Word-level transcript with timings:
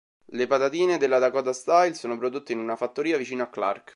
Le 0.25 0.47
patatine 0.47 0.97
della 0.97 1.19
Dakota 1.19 1.53
Style 1.53 1.93
sono 1.93 2.17
prodotte 2.17 2.53
in 2.53 2.57
una 2.59 2.75
fattoria 2.75 3.19
vicino 3.19 3.43
a 3.43 3.49
Clark. 3.49 3.89